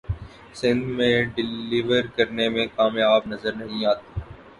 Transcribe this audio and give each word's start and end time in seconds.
سندھ 0.53 0.85
میں 0.97 1.13
ڈیلیور 1.35 2.03
کرنے 2.15 2.47
میں 2.49 2.65
کامیاب 2.75 3.27
نظر 3.27 3.53
نہیں 3.55 3.85
آتی 3.85 4.19